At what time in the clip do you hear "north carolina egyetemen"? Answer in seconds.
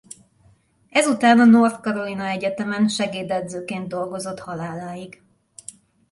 1.45-2.87